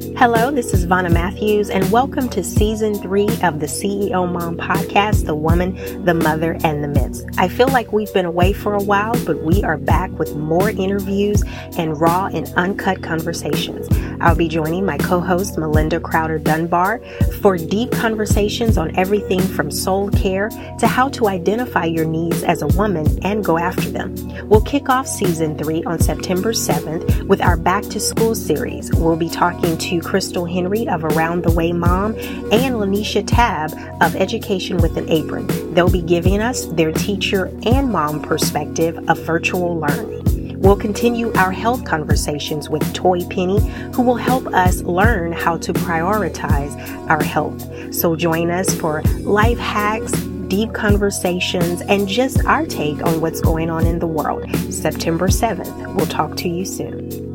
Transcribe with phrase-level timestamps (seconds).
[0.00, 5.26] Hello, this is Vonna Matthews, and welcome to season three of the CEO Mom podcast
[5.26, 5.74] The Woman,
[6.06, 7.22] the Mother, and the Myths.
[7.36, 10.70] I feel like we've been away for a while, but we are back with more
[10.70, 11.42] interviews
[11.76, 13.88] and raw and uncut conversations.
[14.20, 17.00] I'll be joining my co host, Melinda Crowder Dunbar,
[17.40, 22.62] for deep conversations on everything from soul care to how to identify your needs as
[22.62, 24.14] a woman and go after them.
[24.48, 28.90] We'll kick off season three on September 7th with our Back to School series.
[28.94, 34.16] We'll be talking to Crystal Henry of Around the Way Mom and Lanesha Tabb of
[34.16, 35.74] Education with an Apron.
[35.74, 40.19] They'll be giving us their teacher and mom perspective of virtual learning.
[40.60, 43.60] We'll continue our health conversations with Toy Penny,
[43.94, 46.76] who will help us learn how to prioritize
[47.08, 47.94] our health.
[47.94, 50.12] So join us for life hacks,
[50.48, 54.44] deep conversations, and just our take on what's going on in the world.
[54.70, 55.94] September 7th.
[55.94, 57.29] We'll talk to you soon.